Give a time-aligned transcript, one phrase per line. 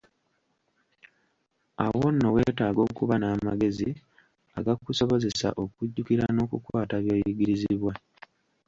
[1.85, 3.89] Awo nno weetaaga okuba n'amagezi
[4.57, 7.93] agakusobozesa okujjukira n'okukwata by'oyigirizibwa.